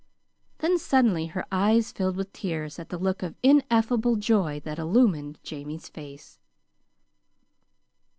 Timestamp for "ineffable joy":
3.43-4.59